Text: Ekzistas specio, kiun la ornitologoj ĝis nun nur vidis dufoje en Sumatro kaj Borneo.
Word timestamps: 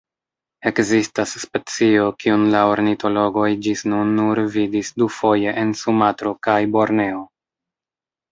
Ekzistas 0.69 1.33
specio, 1.41 2.05
kiun 2.23 2.45
la 2.55 2.61
ornitologoj 2.77 3.45
ĝis 3.67 3.85
nun 3.93 4.15
nur 4.21 4.41
vidis 4.55 4.89
dufoje 5.03 5.55
en 5.65 5.75
Sumatro 5.83 6.33
kaj 6.49 6.59
Borneo. 6.77 7.21